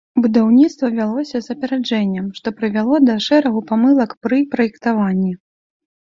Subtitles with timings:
[0.21, 5.35] Будаўніцтва вялося з апярэджаннем, што прывяло да шэрагу памылак пры праектаванні.